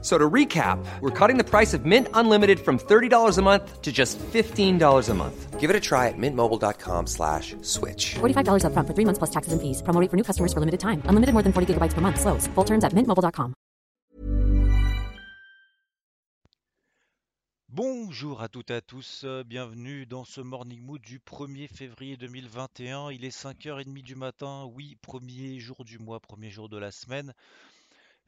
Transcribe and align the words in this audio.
So 0.00 0.16
to 0.16 0.30
recap, 0.30 0.78
we're 1.00 1.10
cutting 1.10 1.38
the 1.38 1.44
price 1.44 1.74
of 1.74 1.84
Mint 1.84 2.06
Unlimited 2.14 2.60
from 2.60 2.78
$30 2.78 3.36
a 3.36 3.42
month 3.42 3.82
to 3.82 3.90
just 3.90 4.16
$15 4.18 5.08
a 5.08 5.14
month. 5.14 5.58
Give 5.58 5.70
it 5.70 5.74
a 5.74 5.80
try 5.80 6.06
at 6.06 6.14
mintmobile.com 6.16 7.08
slash 7.08 7.56
switch. 7.62 8.14
$45 8.20 8.62
upfront 8.62 8.86
for 8.86 8.94
three 8.94 9.04
months 9.04 9.18
plus 9.18 9.30
taxes 9.30 9.52
and 9.52 9.60
fees. 9.60 9.82
Promo 9.82 10.00
rate 10.00 10.08
for 10.08 10.16
new 10.16 10.22
customers 10.22 10.52
for 10.52 10.60
limited 10.60 10.78
time. 10.78 11.02
Unlimited 11.10 11.32
more 11.34 11.42
than 11.42 11.52
40 11.52 11.74
gigabytes 11.74 11.94
per 11.94 12.00
month. 12.00 12.20
Slows. 12.20 12.46
Full 12.54 12.64
terms 12.64 12.84
at 12.84 12.92
mintmobile.com. 12.92 13.54
Bonjour 17.70 18.40
à 18.42 18.48
toutes 18.48 18.70
et 18.70 18.74
à 18.74 18.80
tous, 18.80 19.24
bienvenue 19.46 20.04
dans 20.06 20.24
ce 20.24 20.40
Morning 20.40 20.80
Mood 20.80 21.00
du 21.00 21.20
1er 21.20 21.68
février 21.68 22.16
2021. 22.16 23.12
Il 23.12 23.24
est 23.24 23.36
5h30 23.36 24.02
du 24.02 24.16
matin, 24.16 24.64
oui, 24.74 24.96
premier 25.00 25.60
jour 25.60 25.84
du 25.84 25.98
mois, 25.98 26.18
premier 26.18 26.50
jour 26.50 26.68
de 26.68 26.76
la 26.76 26.90
semaine. 26.90 27.34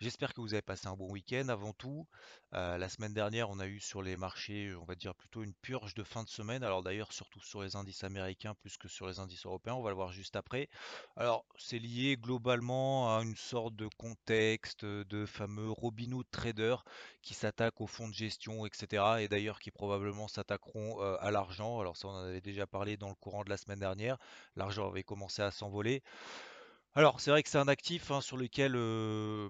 J'espère 0.00 0.32
que 0.32 0.40
vous 0.40 0.54
avez 0.54 0.62
passé 0.62 0.86
un 0.88 0.96
bon 0.96 1.10
week-end 1.10 1.48
avant 1.48 1.74
tout. 1.74 2.06
Euh, 2.54 2.78
la 2.78 2.88
semaine 2.88 3.12
dernière, 3.12 3.50
on 3.50 3.60
a 3.60 3.66
eu 3.66 3.80
sur 3.80 4.00
les 4.00 4.16
marchés, 4.16 4.74
on 4.80 4.84
va 4.86 4.94
dire 4.94 5.14
plutôt 5.14 5.42
une 5.42 5.52
purge 5.52 5.92
de 5.92 6.02
fin 6.02 6.24
de 6.24 6.28
semaine. 6.30 6.64
Alors 6.64 6.82
d'ailleurs, 6.82 7.12
surtout 7.12 7.40
sur 7.40 7.62
les 7.62 7.76
indices 7.76 8.02
américains 8.02 8.54
plus 8.54 8.78
que 8.78 8.88
sur 8.88 9.06
les 9.06 9.18
indices 9.18 9.44
européens, 9.44 9.74
on 9.74 9.82
va 9.82 9.90
le 9.90 9.96
voir 9.96 10.10
juste 10.10 10.36
après. 10.36 10.70
Alors 11.16 11.44
c'est 11.58 11.78
lié 11.78 12.16
globalement 12.16 13.14
à 13.14 13.22
une 13.22 13.36
sorte 13.36 13.76
de 13.76 13.88
contexte 13.98 14.86
de 14.86 15.26
fameux 15.26 15.70
Robinhood 15.70 16.26
traders 16.30 16.82
qui 17.20 17.34
s'attaquent 17.34 17.82
aux 17.82 17.86
fonds 17.86 18.08
de 18.08 18.14
gestion, 18.14 18.64
etc. 18.64 19.20
Et 19.20 19.28
d'ailleurs 19.28 19.60
qui 19.60 19.70
probablement 19.70 20.28
s'attaqueront 20.28 21.02
euh, 21.02 21.18
à 21.20 21.30
l'argent. 21.30 21.78
Alors 21.78 21.98
ça, 21.98 22.08
on 22.08 22.12
en 22.12 22.24
avait 22.24 22.40
déjà 22.40 22.66
parlé 22.66 22.96
dans 22.96 23.10
le 23.10 23.14
courant 23.16 23.44
de 23.44 23.50
la 23.50 23.58
semaine 23.58 23.80
dernière. 23.80 24.16
L'argent 24.56 24.88
avait 24.88 25.02
commencé 25.02 25.42
à 25.42 25.50
s'envoler. 25.50 26.02
Alors, 26.96 27.20
c'est 27.20 27.30
vrai 27.30 27.42
que 27.44 27.48
c'est 27.48 27.58
un 27.58 27.68
actif 27.68 28.10
hein, 28.10 28.20
sur 28.20 28.36
lequel 28.36 28.72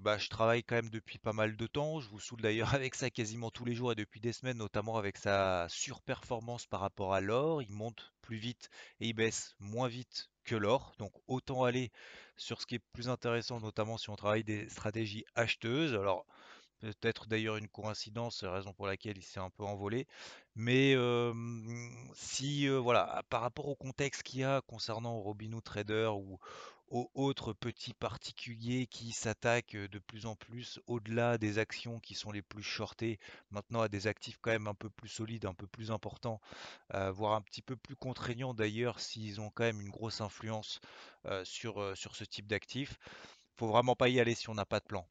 bah, 0.03 0.19
je 0.19 0.29
travaille 0.29 0.63
quand 0.63 0.75
même 0.75 0.91
depuis 0.91 1.19
pas 1.19 1.33
mal 1.33 1.57
de 1.57 1.67
temps. 1.67 1.99
Je 2.01 2.09
vous 2.09 2.21
saoule 2.21 2.43
d'ailleurs 2.43 2.75
avec 2.75 2.95
ça 2.95 3.09
quasiment 3.11 3.51
tous 3.51 3.65
les 3.65 3.75
jours 3.75 3.93
et 3.93 3.95
depuis 3.95 4.21
des 4.21 4.33
semaines, 4.33 4.59
notamment 4.59 4.97
avec 4.99 5.17
sa 5.17 5.67
surperformance 5.71 6.67
par 6.67 6.81
rapport 6.81 7.15
à 7.15 7.21
l'or. 7.23 7.63
Il 7.63 7.73
monte 7.73 8.13
plus 8.21 8.37
vite 8.37 8.69
et 9.01 9.09
il 9.09 9.15
baisse 9.15 9.55
moins 9.59 9.89
vite 9.89 10.29
que 10.45 10.55
l'or. 10.55 10.93
Donc, 10.99 11.13
autant 11.29 11.65
aller 11.65 11.91
sur 12.37 12.61
ce 12.61 12.67
qui 12.67 12.75
est 12.75 12.85
plus 12.93 13.09
intéressant, 13.09 13.59
notamment 13.59 13.97
si 13.97 14.11
on 14.11 14.17
travaille 14.17 14.45
des 14.45 14.69
stratégies 14.69 15.25
acheteuses. 15.35 15.95
Alors, 15.95 16.27
peut-être 16.81 17.27
d'ailleurs 17.27 17.57
une 17.57 17.69
coïncidence, 17.69 18.45
raison 18.45 18.75
pour 18.75 18.87
laquelle 18.87 19.17
il 19.17 19.23
s'est 19.23 19.41
un 19.41 19.51
peu 19.51 19.65
envolé. 19.65 20.07
Mais 20.57 20.95
si, 22.15 22.69
voilà, 22.69 23.23
par 23.31 23.41
rapport 23.41 23.69
au 23.69 23.77
contexte 23.77 24.23
qu'il 24.25 24.41
y 24.41 24.45
a 24.45 24.61
concernant 24.63 25.19
Robinhood 25.21 25.65
Trader 25.65 26.11
ou 26.15 26.39
aux 26.91 27.11
autres 27.15 27.53
petits 27.53 27.95
particuliers 27.95 28.87
qui 28.87 29.13
s'attaquent 29.13 29.77
de 29.77 29.99
plus 29.99 30.27
en 30.27 30.35
plus 30.37 30.81
au-delà 30.87 31.39
des 31.39 31.59
actions 31.59 32.01
qui 32.01 32.15
sont 32.15 32.33
les 32.33 32.43
plus 32.43 32.63
shortées, 32.63 33.19
maintenant 33.51 33.81
à 33.81 33.89
des 33.89 34.07
actifs 34.07 34.39
quand 34.41 34.51
même 34.51 34.67
un 34.67 34.75
peu 34.75 34.91
plus 34.91 35.09
solides, 35.09 35.47
un 35.47 35.55
peu 35.55 35.67
plus 35.67 35.91
importants, 35.91 36.41
voire 36.93 37.35
un 37.35 37.41
petit 37.43 37.63
peu 37.63 37.77
plus 37.77 37.97
contraignants 37.97 38.55
d'ailleurs 38.55 39.01
s'ils 39.01 39.41
ont 39.41 39.51
quand 39.51 39.65
même 39.65 39.81
une 39.81 39.91
grosse 39.91 40.21
influence 40.21 40.81
sur, 41.45 41.97
sur 41.97 42.17
ce 42.17 42.25
type 42.25 42.47
d'actifs. 42.47 42.99
Faut 43.61 43.69
vraiment 43.69 43.95
pas 43.95 44.09
y 44.09 44.19
aller 44.19 44.35
si 44.35 44.49
on 44.49 44.55
n'a 44.55 44.65
pas 44.65 44.81
de 44.81 44.87
plan. 44.87 45.07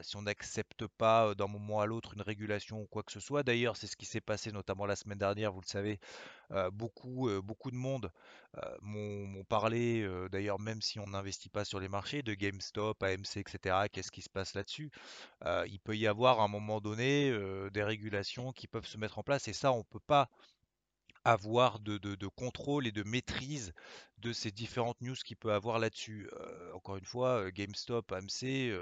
si 0.00 0.16
on 0.16 0.22
n'accepte 0.22 0.86
pas 0.86 1.34
d'un 1.34 1.48
moment 1.48 1.82
à 1.82 1.86
l'autre 1.86 2.14
une 2.14 2.22
régulation 2.22 2.80
ou 2.80 2.86
quoi 2.86 3.02
que 3.02 3.12
ce 3.12 3.20
soit. 3.20 3.42
D'ailleurs, 3.42 3.76
c'est 3.76 3.86
ce 3.86 3.94
qui 3.94 4.06
s'est 4.06 4.22
passé 4.22 4.52
notamment 4.52 4.86
la 4.86 4.96
semaine 4.96 5.18
dernière, 5.18 5.52
vous 5.52 5.60
le 5.60 5.66
savez, 5.66 6.00
beaucoup, 6.72 7.28
beaucoup 7.42 7.70
de 7.70 7.76
monde 7.76 8.10
m'ont 8.80 9.44
parlé, 9.44 10.08
d'ailleurs 10.32 10.58
même 10.58 10.80
si 10.80 10.98
on 10.98 11.08
n'investit 11.08 11.50
pas 11.50 11.66
sur 11.66 11.78
les 11.78 11.90
marchés, 11.90 12.22
de 12.22 12.32
GameStop, 12.32 13.02
AMC, 13.02 13.36
etc. 13.36 13.76
Qu'est-ce 13.92 14.10
qui 14.10 14.22
se 14.22 14.30
passe 14.30 14.54
là-dessus? 14.54 14.90
Il 15.44 15.78
peut 15.84 15.94
y 15.94 16.06
avoir 16.06 16.40
à 16.40 16.44
un 16.44 16.48
moment 16.48 16.80
donné 16.80 17.38
des 17.70 17.82
régulations 17.82 18.52
qui 18.52 18.66
peuvent 18.66 18.86
se 18.86 18.96
mettre 18.96 19.18
en 19.18 19.22
place 19.22 19.46
et 19.46 19.52
ça, 19.52 19.72
on 19.72 19.80
ne 19.80 19.82
peut 19.82 20.00
pas 20.00 20.30
avoir 21.24 21.80
de, 21.80 22.26
contrôle 22.28 22.86
et 22.86 22.92
de 22.92 23.02
maîtrise 23.02 23.72
de 24.24 24.32
ces 24.32 24.50
différentes 24.50 25.00
news 25.02 25.14
qu'il 25.24 25.36
peut 25.36 25.52
avoir 25.52 25.78
là-dessus. 25.78 26.30
encore 26.74 26.96
une 26.96 27.04
fois, 27.04 27.50
GameStop, 27.50 28.10
AMC, 28.10 28.72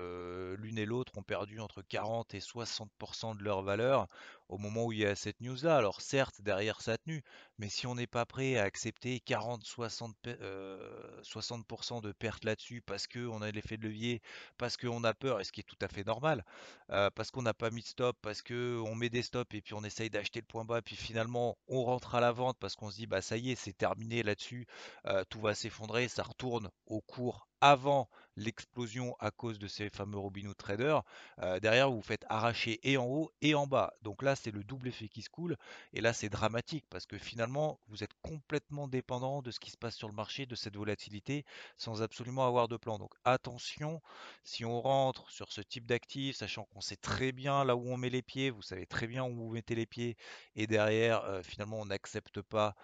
l'une 0.56 0.78
et 0.78 0.86
l'autre 0.86 1.12
ont 1.18 1.22
perdu 1.22 1.58
entre 1.60 1.82
40 1.82 2.34
et 2.34 2.38
60% 2.38 3.36
de 3.36 3.42
leur 3.42 3.62
valeur 3.62 4.06
au 4.52 4.58
moment 4.58 4.84
où 4.84 4.92
il 4.92 4.98
y 4.98 5.06
a 5.06 5.14
cette 5.16 5.40
news-là. 5.40 5.78
Alors 5.78 6.02
certes, 6.02 6.42
derrière 6.42 6.82
ça 6.82 6.92
a 6.92 6.98
tenu, 6.98 7.22
mais 7.58 7.70
si 7.70 7.86
on 7.86 7.94
n'est 7.94 8.06
pas 8.06 8.26
prêt 8.26 8.58
à 8.58 8.64
accepter 8.64 9.22
40-60% 9.26 10.36
euh, 10.42 12.00
de 12.02 12.12
pertes 12.12 12.44
là-dessus 12.44 12.82
parce 12.82 13.06
qu'on 13.06 13.40
a 13.40 13.50
l'effet 13.50 13.78
de 13.78 13.84
levier, 13.84 14.20
parce 14.58 14.76
qu'on 14.76 15.04
a 15.04 15.14
peur, 15.14 15.40
et 15.40 15.44
ce 15.44 15.52
qui 15.52 15.60
est 15.60 15.64
tout 15.64 15.78
à 15.80 15.88
fait 15.88 16.04
normal, 16.04 16.44
euh, 16.90 17.08
parce 17.14 17.30
qu'on 17.30 17.40
n'a 17.40 17.54
pas 17.54 17.70
mis 17.70 17.80
de 17.80 17.86
stop, 17.86 18.18
parce 18.20 18.42
qu'on 18.42 18.94
met 18.94 19.08
des 19.08 19.22
stops 19.22 19.54
et 19.54 19.62
puis 19.62 19.72
on 19.72 19.84
essaye 19.84 20.10
d'acheter 20.10 20.40
le 20.40 20.46
point 20.46 20.66
bas, 20.66 20.82
puis 20.82 20.96
finalement 20.96 21.56
on 21.66 21.82
rentre 21.82 22.14
à 22.14 22.20
la 22.20 22.32
vente 22.32 22.58
parce 22.58 22.76
qu'on 22.76 22.90
se 22.90 22.96
dit 22.96 23.06
bah 23.06 23.22
ça 23.22 23.38
y 23.38 23.52
est, 23.52 23.56
c'est 23.56 23.72
terminé 23.72 24.22
là-dessus, 24.22 24.66
euh, 25.06 25.24
tout 25.32 25.40
va 25.40 25.54
s'effondrer, 25.54 26.08
ça 26.08 26.22
retourne 26.22 26.68
au 26.84 27.00
cours 27.00 27.48
avant 27.62 28.08
l'explosion 28.36 29.14
à 29.20 29.30
cause 29.30 29.58
de 29.58 29.66
ces 29.66 29.90
fameux 29.90 30.18
Robinhood 30.18 30.56
traders, 30.56 31.02
euh, 31.42 31.60
derrière 31.60 31.90
vous, 31.90 31.96
vous 31.96 32.02
faites 32.02 32.24
arracher 32.28 32.80
et 32.82 32.96
en 32.96 33.06
haut 33.06 33.30
et 33.42 33.54
en 33.54 33.66
bas. 33.66 33.94
Donc 34.02 34.22
là, 34.22 34.34
c'est 34.36 34.50
le 34.50 34.64
double 34.64 34.88
effet 34.88 35.08
qui 35.08 35.22
se 35.22 35.30
coule. 35.30 35.56
Et 35.92 36.00
là, 36.00 36.12
c'est 36.12 36.28
dramatique 36.28 36.84
parce 36.90 37.06
que 37.06 37.18
finalement, 37.18 37.78
vous 37.88 38.02
êtes 38.02 38.14
complètement 38.22 38.88
dépendant 38.88 39.42
de 39.42 39.50
ce 39.50 39.60
qui 39.60 39.70
se 39.70 39.76
passe 39.76 39.96
sur 39.96 40.08
le 40.08 40.14
marché, 40.14 40.46
de 40.46 40.54
cette 40.54 40.76
volatilité, 40.76 41.44
sans 41.76 42.02
absolument 42.02 42.46
avoir 42.46 42.68
de 42.68 42.76
plan. 42.76 42.98
Donc 42.98 43.12
attention, 43.24 44.00
si 44.44 44.64
on 44.64 44.80
rentre 44.80 45.30
sur 45.30 45.52
ce 45.52 45.60
type 45.60 45.86
d'actifs, 45.86 46.36
sachant 46.36 46.64
qu'on 46.64 46.80
sait 46.80 46.96
très 46.96 47.32
bien 47.32 47.64
là 47.64 47.76
où 47.76 47.88
on 47.88 47.96
met 47.96 48.10
les 48.10 48.22
pieds, 48.22 48.50
vous 48.50 48.62
savez 48.62 48.86
très 48.86 49.06
bien 49.06 49.24
où 49.24 49.34
vous 49.34 49.50
mettez 49.52 49.74
les 49.74 49.86
pieds, 49.86 50.16
et 50.56 50.66
derrière, 50.66 51.22
euh, 51.24 51.42
finalement, 51.42 51.80
on 51.80 51.86
n'accepte 51.86 52.40
pas 52.42 52.74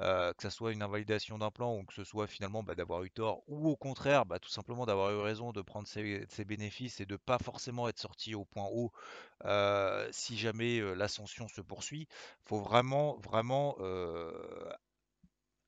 euh, 0.00 0.32
que 0.34 0.42
ce 0.42 0.50
soit 0.50 0.72
une 0.72 0.82
invalidation 0.82 1.38
d'un 1.38 1.50
plan 1.50 1.74
ou 1.74 1.84
que 1.84 1.94
ce 1.94 2.04
soit 2.04 2.26
finalement 2.26 2.62
bah, 2.62 2.74
d'avoir 2.74 3.02
eu 3.04 3.10
tort, 3.10 3.42
ou 3.48 3.68
au 3.68 3.76
contraire, 3.76 4.25
bah, 4.26 4.38
tout 4.38 4.48
simplement 4.48 4.86
d'avoir 4.86 5.10
eu 5.12 5.20
raison 5.20 5.52
de 5.52 5.62
prendre 5.62 5.88
ses, 5.88 6.44
bénéfices 6.44 7.00
et 7.00 7.06
de 7.06 7.16
pas 7.16 7.38
forcément 7.38 7.88
être 7.88 7.98
sorti 7.98 8.34
au 8.34 8.44
point 8.44 8.66
haut 8.70 8.92
si 10.12 10.36
jamais 10.36 10.80
l'ascension 10.94 11.48
se 11.48 11.60
poursuit. 11.60 12.08
Il 12.10 12.48
faut 12.48 12.60
vraiment, 12.60 13.18
vraiment 13.18 13.76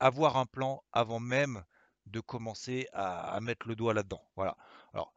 avoir 0.00 0.36
un 0.36 0.46
plan 0.46 0.82
avant 0.92 1.20
même 1.20 1.64
de 2.06 2.20
commencer 2.20 2.88
à, 2.92 3.34
à 3.34 3.40
mettre 3.40 3.68
le 3.68 3.76
doigt 3.76 3.94
là-dedans. 3.94 4.22
Voilà. 4.36 4.56
Alors, 4.94 5.12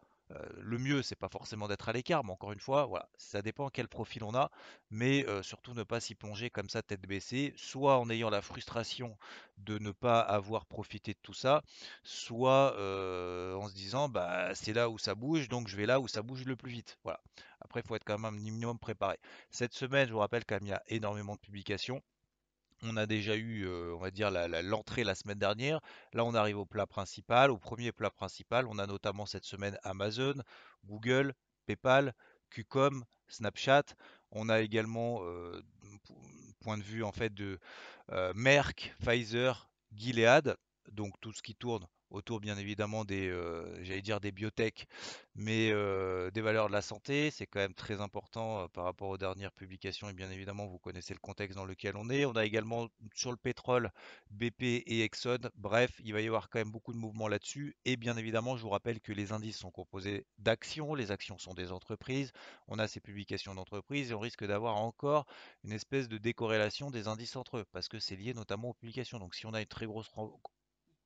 le 0.58 0.78
mieux, 0.78 1.02
c'est 1.02 1.16
pas 1.16 1.30
forcément 1.30 1.68
d'être 1.68 1.90
à 1.90 1.94
l'écart, 1.94 2.24
mais 2.24 2.32
encore 2.32 2.52
une 2.52 2.60
fois, 2.60 2.86
voilà, 2.86 3.10
ça 3.18 3.42
dépend 3.42 3.70
quel 3.70 3.88
profil 3.88 4.24
on 4.24 4.34
a, 4.36 4.50
mais 4.90 5.28
euh, 5.28 5.44
surtout 5.44 5.74
ne 5.74 5.84
pas 5.84 6.00
s'y 6.00 6.16
plonger 6.16 6.50
comme 6.50 6.70
ça 6.70 6.82
tête 6.82 7.02
baissée, 7.02 7.54
soit 7.58 8.00
en 8.00 8.10
ayant 8.10 8.30
la 8.30 8.42
frustration 8.42 9.18
de 9.58 9.78
ne 9.80 9.92
pas 9.92 10.20
avoir 10.20 10.66
profité 10.66 11.14
de 11.14 11.20
tout 11.22 11.34
ça, 11.34 11.64
soit 12.04 12.76
euh, 12.78 13.56
en 13.56 13.68
se 13.68 13.74
disant 13.74 14.10
bah 14.10 14.54
c'est 14.56 14.74
là 14.74 14.90
où 14.90 14.98
ça 14.98 15.16
bouge, 15.16 15.50
donc 15.50 15.68
je 15.68 15.78
vais 15.78 15.86
là 15.86 16.00
où 16.00 16.08
ça 16.08 16.22
bouge 16.22 16.46
le 16.46 16.56
plus 16.56 16.72
vite. 16.72 16.98
Voilà. 17.04 17.22
Après, 17.62 17.82
il 17.82 17.88
faut 17.88 17.96
être 17.96 18.04
quand 18.04 18.18
même 18.18 18.26
un 18.26 18.38
minimum 18.38 18.80
préparé. 18.80 19.18
Cette 19.52 19.74
semaine, 19.74 20.08
je 20.08 20.14
vous 20.14 20.20
rappelle 20.20 20.46
quand 20.46 20.56
même, 20.56 20.66
il 20.66 20.70
y 20.70 20.74
a 20.74 20.84
énormément 20.88 21.36
de 21.36 21.40
publications. 21.40 22.02
On 22.84 22.98
a 22.98 23.06
déjà 23.06 23.36
eu, 23.36 23.68
on 23.68 24.00
va 24.00 24.12
dire, 24.12 24.32
l'entrée 24.32 25.04
la, 25.04 25.16
semaine 25.16 25.38
dernière. 25.38 25.80
Là, 26.14 26.26
on 26.26 26.34
arrive 26.34 26.58
au 26.58 26.66
plat 26.66 26.88
principal, 26.88 27.52
au 27.52 27.58
premier 27.58 27.92
plat 27.92 28.10
principal. 28.10 28.66
On 28.68 28.80
a 28.80 28.88
notamment 28.88 29.26
cette 29.26 29.46
semaine 29.46 29.78
Amazon, 29.84 30.34
Google, 30.86 31.34
PayPal, 31.68 32.14
QCOM, 32.50 33.04
Snapchat. 33.28 33.84
On 34.32 34.50
a 34.50 34.62
également, 34.62 35.22
point 36.62 36.78
de 36.78 36.84
vue 36.84 37.04
en 37.04 37.12
fait 37.12 37.34
de 37.34 37.60
Merck, 38.34 38.96
Pfizer, 39.00 39.70
Gilead, 39.94 40.56
donc 40.92 41.14
tout 41.22 41.34
ce 41.34 41.44
qui 41.44 41.56
tourne 41.56 41.86
autour 42.12 42.40
bien 42.40 42.58
évidemment 42.58 43.06
des, 43.06 43.30
euh, 43.30 43.84
j'allais 43.84 44.02
dire 44.02 44.20
des 44.20 44.32
biotech, 44.32 44.88
mais 45.36 45.72
euh, 45.72 46.30
des 46.32 46.42
valeurs 46.42 46.68
de 46.68 46.74
la 46.74 46.82
santé. 46.82 47.32
C'est 47.32 47.48
quand 47.48 47.60
même 47.60 47.74
très 47.74 48.02
important 48.02 48.62
euh, 48.64 48.68
par 48.68 48.84
rapport 48.84 49.10
aux 49.10 49.18
dernières 49.18 49.52
publications 49.52 50.10
et 50.10 50.14
bien 50.14 50.30
évidemment 50.30 50.68
vous 50.68 50.80
connaissez 50.80 51.14
le 51.14 51.20
contexte 51.20 51.58
dans 51.58 51.66
lequel 51.66 51.96
on 51.96 52.10
est. 52.10 52.26
On 52.26 52.36
a 52.36 52.46
également 52.46 52.88
sur 53.16 53.32
le 53.32 53.38
pétrole 53.38 53.92
BP 54.32 54.64
et 54.64 55.04
Exxon. 55.04 55.40
Bref, 55.56 55.92
il 56.04 56.14
va 56.14 56.22
y 56.22 56.28
avoir 56.28 56.50
quand 56.50 56.60
même 56.60 56.72
beaucoup 56.72 56.94
de 56.94 56.98
mouvements 56.98 57.28
là-dessus. 57.28 57.76
Et 57.86 57.98
bien 57.98 58.18
évidemment, 58.18 58.58
je 58.58 58.64
vous 58.64 58.70
rappelle 58.70 59.00
que 59.00 59.14
les 59.14 59.32
indices 59.32 59.58
sont 59.58 59.72
composés 59.72 60.26
d'actions. 60.38 60.94
Les 60.96 61.12
actions 61.12 61.38
sont 61.38 61.54
des 61.54 61.72
entreprises. 61.72 62.32
On 62.68 62.80
a 62.80 62.88
ces 62.88 63.00
publications 63.00 63.56
d'entreprises 63.56 64.12
et 64.12 64.14
on 64.14 64.20
risque 64.20 64.46
d'avoir 64.46 64.78
encore 64.78 65.26
une 65.64 65.72
espèce 65.72 66.08
de 66.10 66.18
décorrélation 66.18 66.92
des 66.92 67.08
indices 67.08 67.36
entre 67.36 67.58
eux 67.58 67.66
parce 67.72 67.88
que 67.88 68.00
c'est 68.00 68.16
lié 68.16 68.34
notamment 68.34 68.70
aux 68.70 68.74
publications. 68.74 69.20
Donc 69.20 69.36
si 69.36 69.46
on 69.46 69.54
a 69.54 69.62
une 69.62 69.68
très 69.68 69.86
grosse 69.86 70.08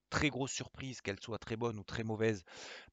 très 0.10 0.30
grosse 0.30 0.52
surprise, 0.52 1.02
qu'elle 1.02 1.19
soit 1.19 1.38
très 1.38 1.56
bonne 1.56 1.78
ou 1.78 1.84
très 1.84 2.04
mauvaise 2.04 2.44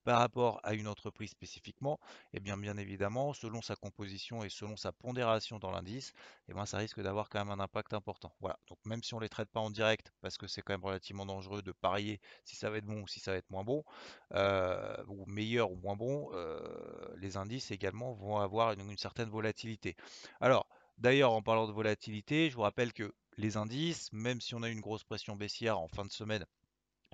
par 0.04 0.18
rapport 0.18 0.60
à 0.64 0.74
une 0.74 0.88
entreprise 0.88 1.30
spécifiquement, 1.30 2.00
eh 2.32 2.40
bien 2.40 2.56
bien 2.56 2.76
évidemment, 2.76 3.32
selon 3.32 3.62
sa 3.62 3.76
composition 3.76 4.42
et 4.44 4.48
selon 4.48 4.76
sa 4.76 4.92
pondération 4.92 5.58
dans 5.58 5.70
l'indice, 5.70 6.12
eh 6.48 6.54
bien 6.54 6.66
ça 6.66 6.78
risque 6.78 7.00
d'avoir 7.00 7.28
quand 7.28 7.44
même 7.44 7.50
un 7.50 7.62
impact 7.62 7.92
important. 7.94 8.34
Voilà, 8.40 8.58
donc 8.68 8.78
même 8.84 9.02
si 9.02 9.14
on 9.14 9.18
ne 9.18 9.22
les 9.22 9.28
traite 9.28 9.50
pas 9.50 9.60
en 9.60 9.70
direct, 9.70 10.12
parce 10.20 10.38
que 10.38 10.46
c'est 10.46 10.62
quand 10.62 10.72
même 10.72 10.84
relativement 10.84 11.26
dangereux 11.26 11.62
de 11.62 11.72
parier 11.72 12.20
si 12.44 12.56
ça 12.56 12.70
va 12.70 12.78
être 12.78 12.86
bon 12.86 13.02
ou 13.02 13.06
si 13.08 13.20
ça 13.20 13.32
va 13.32 13.38
être 13.38 13.50
moins 13.50 13.64
bon, 13.64 13.84
euh, 14.34 14.96
ou 15.08 15.24
meilleur 15.26 15.70
ou 15.70 15.76
moins 15.76 15.96
bon, 15.96 16.30
euh, 16.32 16.60
les 17.16 17.36
indices 17.36 17.70
également 17.70 18.12
vont 18.14 18.38
avoir 18.38 18.72
une, 18.72 18.90
une 18.90 18.98
certaine 18.98 19.28
volatilité. 19.28 19.96
Alors, 20.40 20.66
d'ailleurs, 20.98 21.32
en 21.32 21.42
parlant 21.42 21.66
de 21.66 21.72
volatilité, 21.72 22.50
je 22.50 22.56
vous 22.56 22.62
rappelle 22.62 22.92
que 22.92 23.14
les 23.36 23.56
indices, 23.56 24.12
même 24.12 24.40
si 24.40 24.54
on 24.54 24.62
a 24.62 24.68
une 24.68 24.80
grosse 24.80 25.04
pression 25.04 25.36
baissière 25.36 25.78
en 25.78 25.88
fin 25.88 26.04
de 26.04 26.12
semaine, 26.12 26.44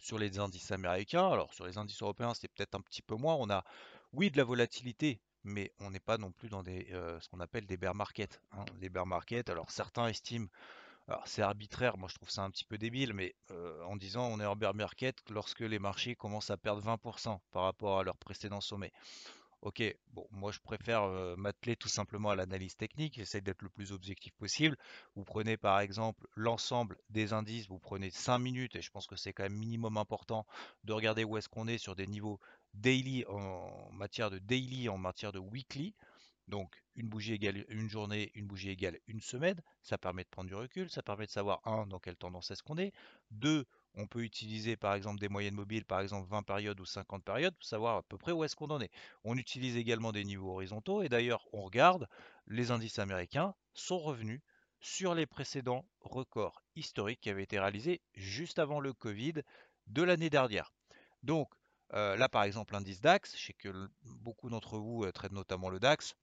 sur 0.01 0.19
les 0.19 0.39
indices 0.39 0.71
américains. 0.71 1.31
Alors 1.31 1.53
sur 1.55 1.67
les 1.67 1.79
indices 1.79 2.03
européens, 2.03 2.35
c'est 2.35 2.49
peut-être 2.49 2.75
un 2.75 2.81
petit 2.81 3.03
peu 3.03 3.17
moins. 3.17 3.35
On 3.37 3.51
a, 3.51 3.65
oui, 4.13 4.31
de 4.31 4.37
la 4.37 4.45
volatilité, 4.45 5.21
mais 5.45 5.73
on 5.81 5.91
n'est 5.91 6.01
pas 6.01 6.19
non 6.19 6.33
plus 6.33 6.49
dans 6.49 6.63
euh, 6.67 7.21
ce 7.21 7.29
qu'on 7.29 7.41
appelle 7.41 7.67
des 7.67 7.77
bear 7.77 7.95
markets. 7.95 8.41
Hein. 8.53 8.65
Bear 8.91 9.07
markets, 9.07 9.51
alors 9.51 9.71
certains 9.71 10.09
estiment, 10.09 10.49
c'est 11.25 11.43
arbitraire, 11.43 11.97
moi 11.97 12.09
je 12.09 12.15
trouve 12.15 12.31
ça 12.31 12.43
un 12.43 12.51
petit 12.51 12.65
peu 12.65 12.77
débile, 12.77 13.15
mais 13.15 13.35
euh, 13.51 13.83
en 13.85 13.97
disant 13.97 14.27
on 14.27 14.41
est 14.41 14.47
en 14.47 14.57
bear 14.57 14.75
market 14.75 15.17
lorsque 15.31 15.61
les 15.61 15.79
marchés 15.79 16.15
commencent 16.15 16.51
à 16.51 16.57
perdre 16.57 16.83
20% 16.83 17.39
par 17.51 17.63
rapport 17.63 17.99
à 17.99 18.03
leur 18.03 18.17
précédent 18.19 18.61
sommet. 18.61 18.93
Ok, 19.61 19.83
bon, 20.13 20.27
moi 20.31 20.53
je 20.53 20.61
préfère 20.61 21.09
m'atteler 21.37 21.75
tout 21.75 21.89
simplement 21.89 22.31
à 22.31 22.37
l'analyse 22.37 22.77
technique, 22.77 23.15
j'essaie 23.15 23.41
d'être 23.41 23.63
le 23.63 23.69
plus 23.69 23.91
objectif 23.93 24.33
possible. 24.35 24.77
Vous 25.17 25.25
prenez 25.25 25.57
par 25.57 25.81
exemple 25.81 26.29
l'ensemble 26.37 26.97
des 27.11 27.33
indices, 27.33 27.67
vous 27.69 27.81
prenez 27.81 28.11
5 28.11 28.39
minutes, 28.39 28.77
et 28.77 28.83
je 28.83 28.91
pense 28.91 29.09
que 29.09 29.17
c'est 29.17 29.33
quand 29.33 29.43
même 29.43 29.59
minimum 29.59 29.97
important 29.97 30.47
de 30.85 30.93
regarder 30.93 31.25
où 31.25 31.37
est-ce 31.37 31.49
qu'on 31.49 31.67
est 31.67 31.79
sur 31.79 31.97
des 31.97 32.07
niveaux 32.07 32.39
daily 32.75 33.25
en 33.27 33.91
matière 33.93 34.31
de 34.31 34.39
daily, 34.39 34.89
en 34.89 34.97
matière 34.99 35.33
de 35.33 35.41
weekly. 35.41 35.93
Donc 36.47 36.83
une 36.95 37.09
bougie 37.09 37.35
égale 37.35 37.65
une 37.69 37.91
journée, 37.91 38.31
une 38.35 38.47
bougie 38.47 38.71
égale 38.71 38.99
une 39.09 39.21
semaine, 39.21 39.61
ça 39.83 39.99
permet 39.99 40.23
de 40.23 40.29
prendre 40.29 40.49
du 40.49 40.55
recul, 40.55 40.89
ça 40.89 41.03
permet 41.03 41.27
de 41.27 41.31
savoir, 41.33 41.61
un, 41.67 41.87
dans 41.87 41.99
quelle 41.99 42.17
tendance 42.17 42.51
est-ce 42.53 42.63
qu'on 42.63 42.79
est, 42.79 42.93
deux, 43.33 43.67
on 43.99 44.07
peut 44.07 44.23
utiliser 44.23 44.77
par 44.77 44.95
exemple 44.95 45.19
des 45.19 45.29
moyennes 45.29 45.55
mobiles, 45.55 45.85
par 45.85 46.01
exemple 46.01 46.29
20 46.31 46.45
périodes 46.45 46.81
ou 46.81 46.87
50 46.87 47.25
périodes, 47.25 47.55
pour 47.55 47.67
savoir 47.67 47.97
à 47.97 48.03
peu 48.05 48.17
près 48.17 48.33
où 48.33 48.45
est-ce 48.45 48.57
qu'on 48.57 48.71
en 48.71 48.81
est. 48.81 48.91
On 49.25 49.37
utilise 49.37 49.77
également 49.77 50.13
des 50.13 50.25
niveaux 50.25 50.53
horizontaux 50.53 51.03
et 51.03 51.09
d'ailleurs 51.09 51.47
on 51.53 51.63
regarde, 51.63 52.09
les 52.47 52.71
indices 52.71 53.01
américains 53.01 53.55
sont 53.75 53.99
revenus 53.99 54.41
sur 54.81 55.15
les 55.15 55.27
précédents 55.27 55.85
records 56.01 56.63
historiques 56.77 57.21
qui 57.21 57.31
avaient 57.31 57.43
été 57.43 57.59
réalisés 57.59 58.01
juste 58.15 58.61
avant 58.61 58.79
le 58.79 58.93
Covid 58.93 59.35
de 59.89 60.03
l'année 60.03 60.31
dernière. 60.31 60.73
Donc 61.25 61.53
euh, 61.95 62.17
là 62.17 62.29
par 62.29 62.45
exemple 62.45 62.75
l'indice 62.75 63.01
DAX, 63.01 63.37
je 63.37 63.47
sais 63.47 63.53
que 63.53 63.91
beaucoup 64.03 64.49
d'entre 64.49 64.79
vous 64.79 65.05
euh, 65.05 65.11
traitent 65.11 65.33
notamment 65.33 65.71
le 65.71 65.81
DAX, 65.81 66.15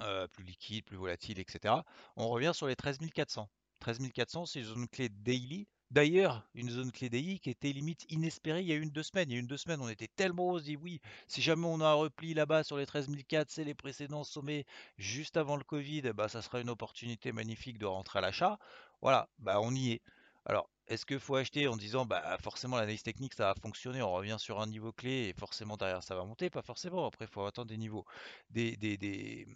euh, 0.00 0.28
plus 0.28 0.44
liquide, 0.44 0.84
plus 0.84 0.96
volatile, 0.96 1.40
etc. 1.40 1.74
On 2.16 2.28
revient 2.28 2.52
sur 2.54 2.68
les 2.68 2.76
13 2.76 2.98
400. 3.12 3.50
13 3.80 4.12
400, 4.14 4.46
c'est 4.46 4.60
une 4.60 4.86
clé 4.86 5.08
daily 5.08 5.66
D'ailleurs, 5.92 6.48
une 6.54 6.70
zone 6.70 6.90
clé 6.90 7.08
DI 7.10 7.38
qui 7.38 7.50
était 7.50 7.70
limite 7.70 8.04
inespérée 8.08 8.62
il 8.62 8.66
y 8.66 8.72
a 8.72 8.76
une 8.76 8.90
deux 8.90 9.02
semaines. 9.02 9.30
Il 9.30 9.34
y 9.34 9.36
a 9.36 9.40
une 9.40 9.46
deux 9.46 9.56
semaines, 9.58 9.80
on 9.82 9.88
était 9.88 10.08
tellement 10.08 10.48
on 10.48 10.58
se 10.58 10.64
dit 10.64 10.76
oui, 10.76 11.00
si 11.28 11.42
jamais 11.42 11.66
on 11.66 11.80
a 11.80 11.86
un 11.86 11.92
repli 11.94 12.32
là-bas 12.34 12.64
sur 12.64 12.78
les 12.78 12.86
13004, 12.86 13.50
c'est 13.50 13.62
les 13.64 13.74
précédents 13.74 14.24
sommets 14.24 14.64
juste 14.96 15.36
avant 15.36 15.56
le 15.56 15.64
Covid, 15.64 16.02
bah, 16.14 16.28
ça 16.28 16.40
sera 16.42 16.60
une 16.60 16.70
opportunité 16.70 17.30
magnifique 17.32 17.78
de 17.78 17.84
rentrer 17.86 18.18
à 18.20 18.22
l'achat. 18.22 18.58
Voilà, 19.02 19.28
bah 19.38 19.60
on 19.60 19.72
y 19.74 19.92
est. 19.92 20.02
Alors, 20.46 20.70
est-ce 20.88 21.04
qu'il 21.06 21.20
faut 21.20 21.36
acheter 21.36 21.68
en 21.68 21.76
disant 21.76 22.06
bah 22.06 22.38
forcément 22.40 22.76
l'analyse 22.76 23.02
technique 23.02 23.34
ça 23.34 23.44
va 23.52 23.54
fonctionner, 23.60 24.00
on 24.02 24.12
revient 24.12 24.36
sur 24.40 24.60
un 24.60 24.66
niveau 24.66 24.92
clé 24.92 25.28
et 25.28 25.34
forcément 25.38 25.76
derrière 25.76 26.02
ça 26.02 26.16
va 26.16 26.24
monter? 26.24 26.48
Pas 26.50 26.62
forcément, 26.62 27.06
après 27.06 27.26
il 27.26 27.30
faut 27.30 27.44
attendre 27.44 27.68
des 27.68 27.76
niveaux, 27.76 28.04
des 28.50 29.46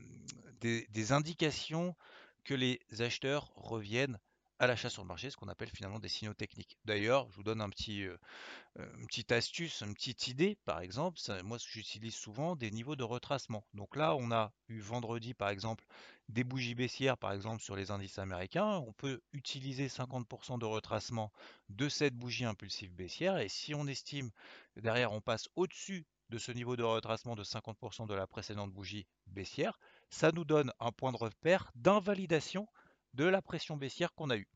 indications 1.12 1.94
que 2.44 2.55
les 2.55 2.79
acheteurs 3.00 3.53
reviennent 3.56 4.19
à 4.58 4.67
l'achat 4.67 4.88
sur 4.88 5.03
le 5.03 5.08
marché, 5.08 5.31
ce 5.31 5.37
qu'on 5.37 5.49
appelle 5.49 5.70
finalement 5.70 5.99
des 5.99 6.08
signaux 6.08 6.35
techniques. 6.35 6.79
D'ailleurs, 6.85 7.29
je 7.31 7.37
vous 7.37 7.43
donne 7.43 7.61
un 7.61 7.69
petit, 7.69 8.05
euh, 8.05 8.17
euh, 8.79 8.91
une 8.99 9.06
petite 9.06 9.32
astuce, 9.32 9.82
une 9.82 9.94
petite 9.94 10.29
idée, 10.29 10.56
par 10.64 10.81
exemple, 10.81 11.19
moi 11.44 11.58
j'utilise 11.58 12.14
souvent 12.14 12.56
des 12.56 12.70
niveaux 12.70 12.97
de 12.97 13.05
retracement. 13.05 13.67
Donc 13.75 13.97
là, 13.97 14.14
on 14.17 14.31
a 14.32 14.53
eu 14.69 14.81
vendredi, 14.81 15.35
par 15.35 15.50
exemple, 15.50 15.85
des 16.29 16.44
bougies 16.44 16.75
baissières, 16.75 17.19
par 17.19 17.32
exemple, 17.32 17.62
sur 17.62 17.76
les 17.76 17.91
indices 17.91 18.19
américains. 18.19 18.82
On 18.87 18.93
peut 18.93 19.20
utiliser 19.32 19.88
50% 19.88 20.59
de 20.59 20.64
retracement 20.64 21.32
de 21.69 21.88
cette 21.88 22.14
bougie 22.14 22.44
impulsive 22.44 22.93
baissière. 22.94 23.38
Et 23.38 23.49
si 23.49 23.75
on 23.75 23.87
estime 23.87 24.31
derrière, 24.76 25.12
on 25.12 25.20
passe 25.20 25.49
au-dessus 25.56 26.06
de 26.31 26.38
ce 26.38 26.50
niveau 26.50 26.76
de 26.76 26.82
retracement 26.82 27.37
de 27.37 27.44
50% 27.44 28.06
de 28.06 28.14
la 28.14 28.26
précédente 28.26 28.73
bougie 28.73 29.06
baissière, 29.29 29.79
ça 30.11 30.32
nous 30.32 30.44
donne 30.44 30.73
un 30.81 30.91
point 30.91 31.12
de 31.12 31.17
repère 31.17 31.70
d'invalidation 31.75 32.67
de 33.17 33.25
la 33.25 33.43
pression 33.43 33.77
baissière 33.77 34.15
qu'on 34.15 34.31
a 34.31 34.37
eue. 34.37 34.49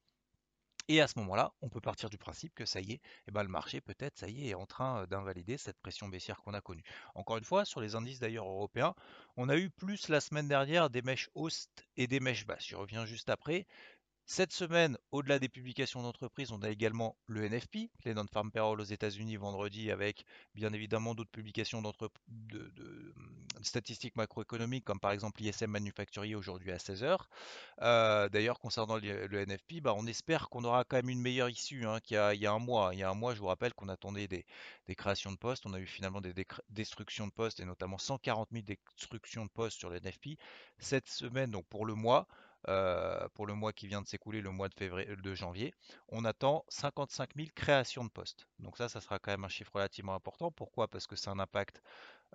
Et 0.89 1.01
à 1.01 1.07
ce 1.07 1.19
moment-là, 1.21 1.53
on 1.63 1.69
peut 1.69 1.81
partir 1.81 2.11
du 2.11 2.19
principe 2.19 2.55
que 2.55 2.65
ça 2.67 2.81
y 2.81 2.93
est, 2.93 3.01
eh 3.29 3.31
ben 3.31 3.43
le 3.43 3.49
marché 3.49 3.81
peut-être, 3.81 4.19
ça 4.19 4.29
y 4.29 4.47
est, 4.47 4.51
est 4.51 4.55
en 4.55 4.67
train 4.67 5.07
d'invalider 5.07 5.57
cette 5.57 5.79
pression 5.79 6.09
baissière 6.09 6.43
qu'on 6.43 6.53
a 6.53 6.61
connue. 6.61 6.83
Encore 7.15 7.39
une 7.39 7.45
fois, 7.45 7.65
sur 7.65 7.81
les 7.81 7.95
indices 7.95 8.19
d'ailleurs 8.19 8.49
européens, 8.49 8.95
on 9.37 9.49
a 9.49 9.57
eu 9.57 9.71
plus 9.71 10.09
la 10.09 10.21
semaine 10.21 10.49
dernière 10.49 10.91
des 10.91 11.03
mèches 11.03 11.31
hausses 11.35 11.69
et 11.97 12.07
des 12.07 12.21
mèches 12.21 12.45
basses. 12.45 12.67
Je 12.67 12.77
reviens 12.77 13.07
juste 13.07 13.31
après. 13.31 13.67
Cette 14.33 14.53
semaine, 14.53 14.97
au-delà 15.11 15.41
des 15.41 15.49
publications 15.49 16.03
d'entreprises, 16.03 16.53
on 16.53 16.63
a 16.63 16.71
également 16.71 17.17
le 17.27 17.49
NFP, 17.49 17.91
les 18.05 18.15
non-farm 18.15 18.53
payroll 18.53 18.81
aux 18.81 18.85
États-Unis 18.85 19.35
vendredi, 19.35 19.91
avec 19.91 20.25
bien 20.55 20.73
évidemment 20.73 21.17
d'autres 21.17 21.33
publications 21.33 21.83
de, 21.83 21.93
de, 22.29 23.15
statistiques 23.63 24.15
macroéconomiques, 24.15 24.85
comme 24.85 25.01
par 25.01 25.11
exemple 25.11 25.43
l'ISM 25.43 25.73
manufacturier 25.73 26.37
aujourd'hui 26.37 26.71
à 26.71 26.77
16h. 26.77 27.19
Euh, 27.83 28.29
d'ailleurs, 28.29 28.61
concernant 28.61 28.99
le, 28.99 29.47
NFP, 29.47 29.81
bah, 29.83 29.95
on 29.97 30.07
espère 30.07 30.49
qu'on 30.49 30.63
aura 30.63 30.85
quand 30.85 30.99
même 30.99 31.09
une 31.09 31.21
meilleure 31.21 31.51
issue 31.51 31.85
hein, 31.85 31.99
qu'il 31.99 32.15
y, 32.15 32.47
a 32.47 32.53
un 32.53 32.59
mois. 32.61 32.91
Il 32.93 33.01
y 33.01 33.03
a 33.03 33.11
un 33.11 33.15
mois, 33.15 33.35
je 33.35 33.41
vous 33.41 33.49
rappelle 33.49 33.75
qu'on 33.75 33.89
attendait 33.89 34.29
des, 34.29 34.47
créations 34.95 35.33
de 35.33 35.39
postes. 35.39 35.67
On 35.67 35.75
a 35.75 35.81
eu 35.81 35.87
finalement 35.87 36.21
des 36.21 36.35
destructions 36.69 37.27
de 37.27 37.33
postes, 37.33 37.59
et 37.59 37.65
notamment 37.65 37.99
140 37.99 38.51
000 38.53 38.63
destructions 38.97 39.45
de 39.45 39.51
postes 39.51 39.77
sur 39.77 39.91
le 39.91 39.99
NFP. 39.99 40.39
Cette 40.79 41.09
semaine, 41.09 41.51
donc 41.51 41.67
pour 41.67 41.85
le 41.85 41.95
mois, 41.95 42.29
euh, 42.69 43.29
pour 43.35 43.47
le 43.47 43.55
mois 43.55 43.73
qui 43.73 43.87
vient 43.87 44.03
de 44.03 44.07
s'écouler, 44.07 44.41
le 44.41 44.51
mois 44.51 44.69
de, 44.69 44.75
février, 44.75 45.09
euh, 45.09 45.17
de 45.17 45.35
janvier, 45.35 45.73
on 46.09 46.25
attend 46.25 46.65
55 46.69 47.31
000 47.37 47.49
créations 47.55 48.05
de 48.05 48.11
postes. 48.11 48.47
Donc 48.59 48.77
ça, 48.77 48.89
ça 48.89 49.01
sera 49.01 49.19
quand 49.19 49.31
même 49.31 49.45
un 49.45 49.49
chiffre 49.49 49.73
relativement 49.75 50.15
important. 50.15 50.51
Pourquoi? 50.51 50.89
Parce 50.89 51.07
que 51.07 51.17
c'est 51.17 51.31
un 51.31 51.39
impact 51.39 51.83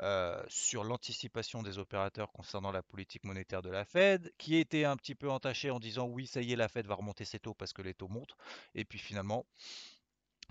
euh, 0.01 0.43
sur 0.49 0.83
l'anticipation 0.83 1.63
des 1.63 1.77
opérateurs 1.77 2.31
concernant 2.31 2.71
la 2.71 2.83
politique 2.83 3.23
monétaire 3.23 3.61
de 3.61 3.69
la 3.69 3.85
Fed, 3.85 4.33
qui 4.37 4.57
était 4.57 4.83
un 4.83 4.97
petit 4.97 5.15
peu 5.15 5.29
entaché 5.29 5.69
en 5.69 5.79
disant 5.79 6.07
oui, 6.07 6.27
ça 6.27 6.41
y 6.41 6.51
est, 6.51 6.55
la 6.55 6.67
Fed 6.67 6.85
va 6.87 6.95
remonter 6.95 7.23
ses 7.23 7.39
taux 7.39 7.53
parce 7.53 7.71
que 7.71 7.81
les 7.81 7.93
taux 7.93 8.09
montent. 8.09 8.35
Et 8.73 8.83
puis 8.83 8.99
finalement, 8.99 9.45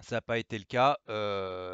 ça 0.00 0.16
n'a 0.16 0.20
pas 0.20 0.38
été 0.38 0.58
le 0.58 0.64
cas. 0.64 0.98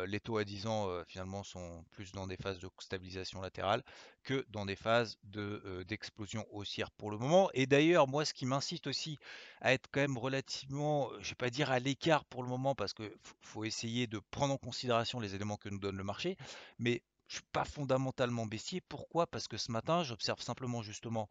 Les 0.06 0.20
taux 0.20 0.38
à 0.38 0.44
10 0.44 0.66
ans, 0.66 1.02
finalement, 1.06 1.42
sont 1.42 1.84
plus 1.92 2.12
dans 2.12 2.26
des 2.26 2.36
phases 2.36 2.58
de 2.58 2.68
stabilisation 2.78 3.40
latérale 3.40 3.82
que 4.22 4.44
dans 4.50 4.66
des 4.66 4.76
phases 4.76 5.18
d'explosion 5.24 6.46
haussière 6.50 6.90
pour 6.90 7.10
le 7.10 7.18
moment. 7.18 7.50
Et 7.54 7.66
d'ailleurs, 7.66 8.06
moi, 8.06 8.24
ce 8.24 8.34
qui 8.34 8.46
m'incite 8.46 8.86
aussi 8.86 9.18
à 9.60 9.72
être 9.72 9.88
quand 9.90 10.00
même 10.00 10.18
relativement, 10.18 11.10
je 11.20 11.30
vais 11.30 11.36
pas 11.36 11.50
dire 11.50 11.70
à 11.70 11.78
l'écart 11.78 12.24
pour 12.24 12.42
le 12.42 12.48
moment, 12.48 12.74
parce 12.74 12.92
qu'il 12.92 13.10
faut 13.40 13.64
essayer 13.64 14.06
de 14.06 14.20
prendre 14.30 14.54
en 14.54 14.58
considération 14.58 15.20
les 15.20 15.34
éléments 15.34 15.56
que 15.56 15.68
nous 15.68 15.78
donne 15.78 15.96
le 15.96 16.04
marché, 16.04 16.36
mais 16.78 17.02
je 17.28 17.36
suis 17.36 17.44
pas 17.52 17.64
fondamentalement 17.64 18.44
baissier. 18.44 18.80
Pourquoi? 18.80 19.26
Parce 19.26 19.46
que 19.48 19.56
ce 19.56 19.70
matin, 19.70 20.02
j'observe 20.02 20.40
simplement 20.40 20.82
justement 20.82 21.28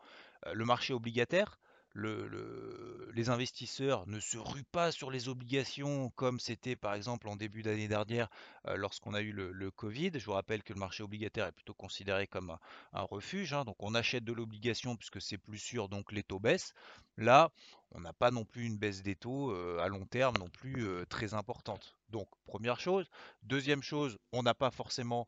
le 0.51 0.65
marché 0.65 0.93
obligataire 0.93 1.59
les 1.95 3.29
investisseurs 3.29 4.07
ne 4.07 4.19
se 4.19 4.37
ruent 4.37 4.63
pas 4.71 4.91
sur 4.91 5.11
les 5.11 5.27
obligations 5.27 6.09
comme 6.11 6.39
c'était 6.39 6.75
par 6.75 6.93
exemple 6.93 7.27
en 7.27 7.35
début 7.35 7.63
d'année 7.63 7.87
dernière 7.87 8.29
euh, 8.67 8.75
lorsqu'on 8.75 9.13
a 9.13 9.21
eu 9.21 9.31
le, 9.31 9.71
Covid. 9.71 10.11
Je 10.15 10.25
vous 10.25 10.33
rappelle 10.33 10.63
que 10.63 10.73
le 10.73 10.79
marché 10.79 11.03
obligataire 11.03 11.47
est 11.47 11.51
plutôt 11.51 11.73
considéré 11.73 12.27
comme 12.27 12.57
un, 12.93 13.01
refuge. 13.01 13.53
Hein. 13.53 13.65
donc 13.65 13.75
on 13.79 13.95
achète 13.95 14.23
de 14.23 14.33
l'obligation 14.33 14.95
puisque 14.95 15.21
c'est 15.21 15.37
plus 15.37 15.57
sûr, 15.57 15.89
donc 15.89 16.11
les 16.11 16.23
taux 16.23 16.39
baissent. 16.39 16.73
Là, 17.17 17.51
on 17.91 18.01
n'a 18.01 18.13
pas 18.13 18.31
non 18.31 18.45
plus 18.45 18.65
une 18.65 18.77
baisse 18.77 19.01
des 19.01 19.15
taux 19.15 19.51
euh, 19.51 19.79
à 19.79 19.87
long 19.87 20.05
terme 20.05 20.37
non 20.37 20.49
plus 20.49 20.85
euh, 20.87 21.05
très 21.05 21.33
importante. 21.33 21.95
Donc 22.09 22.27
première 22.45 22.79
chose. 22.79 23.07
Deuxième 23.43 23.83
chose, 23.83 24.17
on 24.31 24.43
n'a 24.43 24.53
pas 24.55 24.71
forcément 24.71 25.27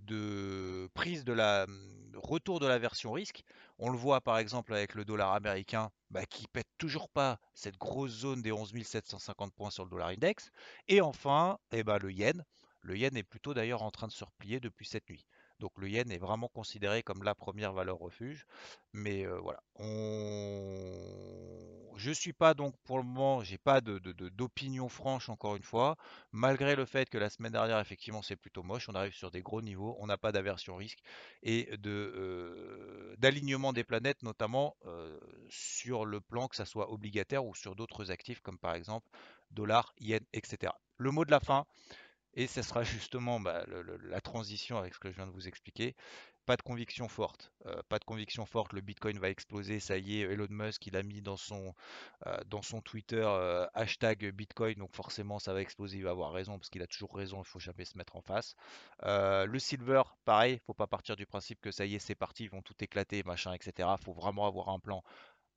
de 0.00 0.88
prise 0.94 1.24
de 1.24 1.34
la 1.34 1.66
retour 2.14 2.60
de 2.60 2.66
la 2.66 2.78
version 2.78 3.12
risque. 3.12 3.42
On 3.78 3.90
le 3.90 3.98
voit 3.98 4.22
par 4.22 4.38
exemple 4.38 4.72
avec 4.72 4.94
le 4.94 5.04
dollar 5.04 5.34
américain 5.34 5.90
bah, 6.10 6.24
qui 6.24 6.46
pète 6.48 6.68
toujours 6.78 7.08
pas 7.08 7.38
cette 7.54 7.76
grosse 7.76 8.12
zone 8.12 8.40
des 8.42 8.52
11 8.52 8.72
750 8.82 9.52
points 9.52 9.70
sur 9.70 9.84
le 9.84 9.90
dollar 9.90 10.08
index. 10.08 10.50
Et 10.88 11.00
enfin, 11.00 11.58
eh 11.72 11.84
ben, 11.84 11.98
le 11.98 12.12
yen. 12.12 12.44
Le 12.80 12.96
yen 12.96 13.16
est 13.16 13.22
plutôt 13.22 13.52
d'ailleurs 13.52 13.82
en 13.82 13.90
train 13.90 14.06
de 14.06 14.12
se 14.12 14.24
replier 14.24 14.60
depuis 14.60 14.86
cette 14.86 15.08
nuit. 15.10 15.26
Donc 15.58 15.72
le 15.78 15.88
yen 15.88 16.10
est 16.10 16.18
vraiment 16.18 16.48
considéré 16.48 17.02
comme 17.02 17.22
la 17.22 17.34
première 17.34 17.72
valeur 17.72 17.98
refuge. 17.98 18.46
Mais 18.92 19.26
euh, 19.26 19.38
voilà, 19.40 19.62
je 21.96 22.10
suis 22.10 22.32
pas 22.32 22.54
donc 22.54 22.74
pour 22.84 22.98
le 22.98 23.04
moment, 23.04 23.42
j'ai 23.42 23.58
pas 23.58 23.80
d'opinion 23.80 24.88
franche 24.88 25.28
encore 25.28 25.56
une 25.56 25.62
fois, 25.62 25.96
malgré 26.32 26.76
le 26.76 26.84
fait 26.84 27.08
que 27.08 27.18
la 27.18 27.30
semaine 27.30 27.52
dernière 27.52 27.80
effectivement 27.80 28.22
c'est 28.22 28.36
plutôt 28.36 28.62
moche, 28.62 28.88
on 28.88 28.94
arrive 28.94 29.14
sur 29.14 29.30
des 29.30 29.42
gros 29.42 29.62
niveaux, 29.62 29.96
on 30.00 30.06
n'a 30.06 30.18
pas 30.18 30.32
d'aversion 30.32 30.76
risque 30.76 31.00
et 31.42 31.68
d'alignement 33.18 33.72
des 33.72 33.84
planètes 33.84 34.22
notamment 34.22 34.76
sur 35.48 36.04
le 36.04 36.20
plan 36.20 36.48
que 36.48 36.56
ça 36.56 36.64
soit 36.64 36.90
obligataire 36.92 37.44
ou 37.44 37.54
sur 37.54 37.74
d'autres 37.74 38.10
actifs 38.10 38.40
comme 38.40 38.58
par 38.58 38.74
exemple 38.74 39.08
dollar, 39.50 39.94
yen, 40.00 40.20
etc. 40.32 40.72
Le 40.98 41.10
mot 41.10 41.24
de 41.24 41.30
la 41.30 41.40
fin, 41.40 41.66
et 42.34 42.46
ce 42.46 42.62
sera 42.62 42.82
justement 42.84 43.40
bah, 43.40 43.64
la 44.04 44.20
transition 44.20 44.78
avec 44.78 44.94
ce 44.94 45.00
que 45.00 45.10
je 45.10 45.16
viens 45.16 45.26
de 45.26 45.32
vous 45.32 45.48
expliquer. 45.48 45.96
Pas 46.46 46.56
de 46.56 46.62
conviction 46.62 47.08
forte. 47.08 47.52
euh, 47.66 47.82
pas 47.88 47.98
de 47.98 48.04
conviction 48.04 48.46
forte. 48.46 48.72
Le 48.72 48.80
Bitcoin 48.80 49.18
va 49.18 49.28
exploser. 49.30 49.80
Ça 49.80 49.98
y 49.98 50.20
est, 50.20 50.32
Elon 50.32 50.46
Musk, 50.48 50.86
il 50.86 50.96
a 50.96 51.02
mis 51.02 51.20
dans 51.20 51.36
son, 51.36 51.74
euh, 52.26 52.38
dans 52.46 52.62
son 52.62 52.80
Twitter 52.80 53.22
euh, 53.24 53.66
hashtag 53.74 54.30
Bitcoin. 54.30 54.78
Donc 54.78 54.94
forcément, 54.94 55.40
ça 55.40 55.52
va 55.52 55.60
exploser. 55.60 55.98
Il 55.98 56.04
va 56.04 56.10
avoir 56.10 56.32
raison 56.32 56.56
parce 56.58 56.70
qu'il 56.70 56.82
a 56.82 56.86
toujours 56.86 57.14
raison. 57.16 57.42
Il 57.42 57.46
faut 57.46 57.58
jamais 57.58 57.84
se 57.84 57.98
mettre 57.98 58.14
en 58.16 58.22
face. 58.22 58.54
Le 59.02 59.58
Silver, 59.58 60.02
pareil. 60.24 60.60
Faut 60.66 60.74
pas 60.74 60.86
partir 60.86 61.16
du 61.16 61.26
principe 61.26 61.60
que 61.60 61.72
ça 61.72 61.84
y 61.84 61.96
est, 61.96 61.98
c'est 61.98 62.14
parti. 62.14 62.44
Ils 62.44 62.50
vont 62.50 62.62
tout 62.62 62.76
éclater, 62.80 63.22
machin, 63.24 63.52
etc. 63.52 63.88
Faut 64.02 64.12
vraiment 64.12 64.46
avoir 64.46 64.68
un 64.68 64.78
plan 64.78 65.02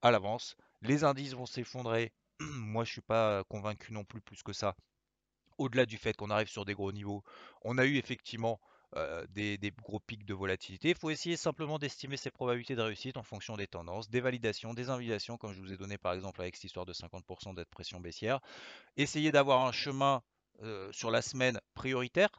à 0.02 0.12
l'avance. 0.12 0.56
Les 0.82 1.04
indices 1.04 1.34
vont 1.34 1.46
s'effondrer. 1.46 2.14
Moi, 2.40 2.84
je 2.84 2.92
suis 2.94 3.02
pas 3.02 3.44
convaincu 3.44 3.94
non 3.94 4.04
plus 4.04 4.22
plus 4.22 4.42
que 4.44 4.54
ça 4.54 4.76
au-delà 5.60 5.86
du 5.86 5.98
fait 5.98 6.16
qu'on 6.16 6.30
arrive 6.30 6.48
sur 6.48 6.66
des 6.66 6.74
gros 6.74 6.92
niveaux, 6.92 7.24
on 7.64 7.78
a 7.78 7.86
eu 7.86 7.98
effectivement 7.98 8.60
euh, 8.96 9.26
des, 9.30 9.60
gros 9.84 10.00
pics 10.00 10.26
de 10.26 10.34
volatilité. 10.34 10.90
Il 10.90 10.96
faut 10.96 11.12
essayer 11.12 11.38
simplement 11.38 11.78
d'estimer 11.78 12.18
ses 12.18 12.32
probabilités 12.32 12.76
de 12.76 12.82
réussite 12.82 13.18
en 13.18 13.24
fonction 13.24 13.56
des 13.56 13.68
tendances, 13.68 14.10
des 14.10 14.20
validations, 14.20 14.74
des 14.74 14.90
invalidations, 14.90 15.38
comme 15.38 15.54
je 15.54 15.60
vous 15.60 15.72
ai 15.72 15.78
donné 15.78 15.98
par 16.00 16.14
exemple 16.14 16.42
avec 16.42 16.56
cette 16.56 16.66
histoire 16.66 16.88
de 16.88 16.94
50% 16.94 17.54
d'être 17.54 17.70
pression 17.70 18.00
baissière. 18.00 18.40
Essayez 18.98 19.32
d'avoir 19.32 19.66
un 19.66 19.72
chemin 19.72 20.24
euh, 20.64 20.92
sur 20.92 21.12
la 21.12 21.22
semaine 21.22 21.60
prioritaire, 21.76 22.30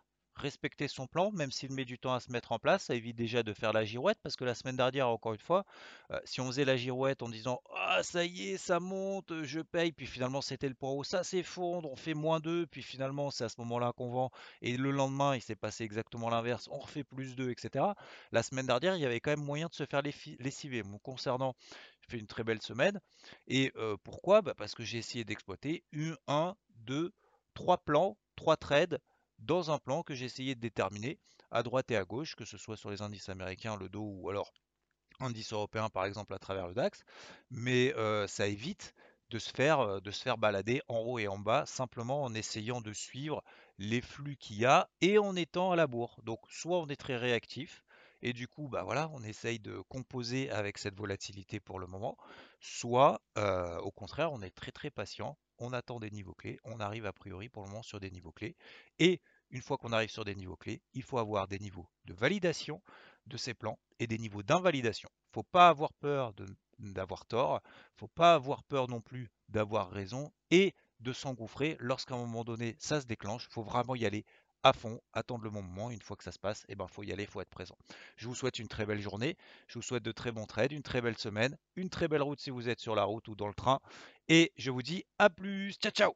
respecter 0.41 0.89
son 0.89 1.07
plan, 1.07 1.31
même 1.33 1.51
s'il 1.53 1.73
met 1.73 1.85
du 1.85 1.99
temps 1.99 2.15
à 2.15 2.21
se 2.21 2.33
mettre 2.33 2.53
en 2.53 2.59
place, 2.59 2.85
ça 2.85 2.95
évite 2.95 3.17
déjà 3.17 3.43
de 3.43 3.53
faire 3.53 3.73
la 3.73 3.85
girouette, 3.85 4.19
parce 4.23 4.37
que 4.37 4.45
la 4.45 4.55
semaine 4.55 4.77
dernière, 4.77 5.09
encore 5.09 5.35
une 5.35 5.41
fois, 5.41 5.65
euh, 6.11 6.19
si 6.25 6.41
on 6.41 6.47
faisait 6.47 6.65
la 6.65 6.77
girouette 6.77 7.23
en 7.23 7.29
disant 7.29 7.61
Ah, 7.77 8.03
ça 8.03 8.25
y 8.25 8.51
est, 8.51 8.57
ça 8.57 8.81
monte, 8.81 9.43
je 9.43 9.61
paye, 9.61 9.93
puis 9.93 10.07
finalement 10.07 10.41
c'était 10.41 10.69
le 10.69 10.75
point 10.75 10.91
haut, 10.91 11.05
ça 11.05 11.23
s'effondre, 11.23 11.91
on 11.91 11.97
fait 11.97 12.15
moins 12.15 12.41
2, 12.41 12.67
puis 12.67 12.83
finalement 12.83 13.31
c'est 13.31 13.45
à 13.45 13.49
ce 13.49 13.61
moment-là 13.61 13.93
qu'on 13.93 14.11
vend, 14.11 14.31
et 14.63 14.77
le 14.77 14.91
lendemain 14.91 15.37
il 15.37 15.43
s'est 15.43 15.57
passé 15.57 15.85
exactement 15.85 16.31
l'inverse, 16.31 16.69
on 16.71 16.79
refait 16.79 17.05
plus 17.05 17.37
2, 17.37 17.51
etc. 17.51 17.85
La 18.33 18.43
semaine 18.43 18.67
dernière, 18.67 18.97
il 18.97 19.03
y 19.03 19.07
avait 19.07 19.21
quand 19.21 19.31
même 19.31 19.45
moyen 19.45 19.69
de 19.69 19.75
se 19.75 19.87
faire 19.87 20.03
lessiver. 20.03 20.83
Mon 20.83 20.99
concernant, 20.99 21.55
j'ai 22.03 22.11
fait 22.11 22.19
une 22.19 22.27
très 22.27 22.45
belle 22.45 22.63
semaine, 22.63 23.01
et 23.47 23.73
euh, 23.77 23.97
pourquoi? 24.03 24.43
Bah 24.43 24.55
Parce 24.57 24.75
que 24.75 24.85
j'ai 24.85 24.99
essayé 24.99 25.25
d'exploiter 25.25 25.85
une, 25.93 26.17
un, 26.29 26.57
deux, 26.77 27.13
trois 27.55 27.79
plans, 27.79 28.17
trois 28.37 28.57
trades 28.57 28.99
dans 29.41 29.71
un 29.71 29.79
plan 29.79 30.03
que 30.03 30.15
j'ai 30.15 30.27
essayé 30.27 30.55
de 30.55 30.61
déterminer 30.61 31.19
à 31.51 31.63
droite 31.63 31.91
et 31.91 31.97
à 31.97 32.05
gauche, 32.05 32.37
que 32.37 32.45
ce 32.45 32.59
soit 32.59 32.77
sur 32.77 32.91
les 32.91 33.03
indices 33.03 33.29
américains, 33.29 33.77
le 33.77 33.89
dos 33.89 34.05
ou 34.05 34.31
alors 34.31 34.53
indice 35.21 35.53
européen 35.53 35.89
par 35.91 36.05
exemple 36.05 36.33
à 36.35 36.39
travers 36.39 36.67
le 36.67 36.75
DAX, 36.75 37.05
mais 37.51 37.95
euh, 37.97 38.27
ça 38.27 38.47
évite 38.47 38.95
de 39.31 39.39
se, 39.39 39.51
faire, 39.51 39.81
euh, 39.81 40.01
de 40.01 40.11
se 40.11 40.23
faire 40.23 40.39
balader 40.39 40.83
en 40.89 40.99
haut 40.99 41.19
et 41.19 41.29
en 41.29 41.39
bas 41.39 41.65
simplement 41.67 42.23
en 42.23 42.35
essayant 42.35 42.81
de 42.81 42.93
suivre 42.93 43.43
les 43.79 44.01
flux 44.01 44.37
qu'il 44.37 44.59
y 44.59 44.65
a 44.65 44.89
et 45.01 45.19
en 45.19 45.37
étant 45.37 45.73
à 45.73 45.77
la 45.77 45.87
bourre. 45.87 46.21
Donc 46.25 46.41
soit 46.49 46.81
on 46.81 46.89
est 46.89 46.97
très 46.97 47.17
réactif 47.17 47.85
et 48.23 48.33
du 48.33 48.49
coup 48.49 48.69
bah 48.69 48.83
voilà 48.83 49.11
on 49.15 49.23
essaye 49.23 49.59
de 49.59 49.81
composer 49.89 50.51
avec 50.51 50.79
cette 50.79 50.97
volatilité 50.97 51.61
pour 51.61 51.79
le 51.79 51.87
moment, 51.87 52.17
soit 52.61 53.21
euh, 53.39 53.79
au 53.81 53.91
contraire 53.91 54.33
on 54.33 54.43
est 54.43 54.51
très 54.51 54.73
très 54.73 54.91
patient, 54.91 55.39
on 55.59 55.73
attend 55.73 56.01
des 56.01 56.11
niveaux 56.11 56.35
clés, 56.35 56.59
on 56.65 56.81
arrive 56.81 57.07
a 57.07 57.13
priori 57.13 57.49
pour 57.49 57.63
le 57.63 57.69
moment 57.69 57.83
sur 57.83 58.01
des 58.01 58.11
niveaux 58.11 58.33
clés 58.33 58.57
et 58.99 59.21
une 59.51 59.63
fois 59.63 59.77
qu'on 59.79 59.93
arrive 59.93 60.11
sur 60.11 60.25
des 60.25 60.35
niveaux 60.35 60.57
clés, 60.57 60.81
il 60.95 61.03
faut 61.03 61.19
avoir 61.19 61.49
des 61.49 61.59
niveaux 61.59 61.89
de 62.05 62.15
validation 62.15 62.83
de 63.27 63.37
ces 63.37 63.55
plans 63.55 63.79
et 63.99 64.07
des 64.07 64.19
niveaux 64.19 64.43
d'invalidation. 64.43 65.09
Faut 65.33 65.43
pas 65.43 65.69
avoir 65.69 65.93
peur 65.95 66.33
d'avoir 66.79 67.27
tort, 67.27 67.61
faut 67.97 68.09
pas 68.09 68.35
avoir 68.35 68.63
peur 68.65 68.89
non 68.89 69.01
plus 69.01 69.31
d'avoir 69.49 69.91
raison 69.91 70.33
et 70.51 70.75
de 71.01 71.13
s'engouffrer 71.13 71.77
lorsqu'à 71.81 72.15
un 72.15 72.19
moment 72.19 72.45
donné 72.45 72.77
ça 72.79 73.01
se 73.01 73.07
déclenche. 73.07 73.49
Faut 73.51 73.63
vraiment 73.63 73.95
y 73.95 74.07
aller 74.07 74.25
à 74.63 74.73
fond, 74.73 75.01
attendre 75.13 75.45
le 75.45 75.51
bon 75.51 75.63
moment. 75.63 75.91
Une 75.91 76.01
fois 76.01 76.17
que 76.17 76.25
ça 76.25 76.33
se 76.33 76.39
passe, 76.39 76.63
et 76.63 76.73
eh 76.73 76.75
ben 76.75 76.87
faut 76.87 77.03
y 77.03 77.13
aller, 77.13 77.27
faut 77.27 77.41
être 77.41 77.51
présent. 77.51 77.77
Je 78.17 78.27
vous 78.27 78.35
souhaite 78.35 78.59
une 78.59 78.69
très 78.69 78.87
belle 78.87 79.01
journée, 79.01 79.37
je 79.67 79.75
vous 79.75 79.83
souhaite 79.83 80.03
de 80.03 80.13
très 80.13 80.33
bons 80.33 80.47
trades, 80.47 80.73
une 80.73 80.83
très 80.83 81.01
belle 81.01 81.19
semaine, 81.19 81.57
une 81.77 81.89
très 81.89 82.09
belle 82.09 82.23
route 82.23 82.41
si 82.41 82.51
vous 82.51 82.69
êtes 82.69 82.81
sur 82.81 82.95
la 82.95 83.05
route 83.05 83.27
ou 83.29 83.35
dans 83.35 83.49
le 83.49 83.55
train, 83.55 83.81
et 84.29 84.53
je 84.57 84.71
vous 84.71 84.83
dis 84.83 85.05
à 85.19 85.31
plus. 85.31 85.75
Ciao 85.75 85.93
ciao. 85.93 86.15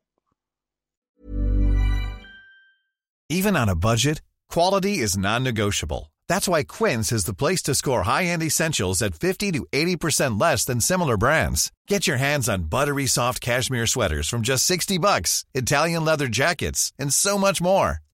Even 3.30 3.56
on 3.56 3.68
a 3.68 3.74
budget, 3.74 4.20
quality 4.48 4.98
is 4.98 5.16
non-negotiable. 5.16 6.12
That's 6.28 6.48
why 6.48 6.64
Quince 6.64 7.12
is 7.12 7.24
the 7.24 7.34
place 7.34 7.62
to 7.64 7.74
score 7.74 8.02
high-end 8.02 8.42
essentials 8.42 9.02
at 9.02 9.14
50 9.14 9.52
to 9.52 9.66
80% 9.72 10.40
less 10.40 10.64
than 10.64 10.80
similar 10.80 11.16
brands. 11.16 11.72
Get 11.88 12.06
your 12.06 12.16
hands 12.18 12.48
on 12.48 12.64
buttery 12.64 13.06
soft 13.06 13.40
cashmere 13.40 13.86
sweaters 13.86 14.28
from 14.28 14.42
just 14.42 14.64
60 14.64 14.98
bucks, 14.98 15.44
Italian 15.54 16.04
leather 16.04 16.28
jackets, 16.28 16.92
and 16.98 17.12
so 17.12 17.38
much 17.38 17.62
more. 17.62 17.98